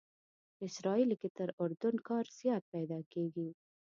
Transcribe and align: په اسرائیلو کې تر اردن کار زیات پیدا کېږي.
په 0.55 0.63
اسرائیلو 0.69 1.15
کې 1.21 1.29
تر 1.37 1.49
اردن 1.63 1.95
کار 2.07 2.25
زیات 2.39 2.63
پیدا 2.73 2.99
کېږي. 3.13 3.49